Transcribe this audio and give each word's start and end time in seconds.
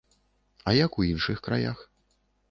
А 0.69 0.71
як 0.77 0.97
у 1.03 1.05
іншых 1.09 1.43
краях? 1.49 1.83